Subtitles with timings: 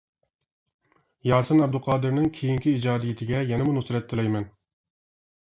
[1.31, 4.53] ياسىن ئابدۇقادىرنىڭ كېيىنكى ئىجادىيىتىگە يەنىمۇ نۇسرەت تىلەيمەن!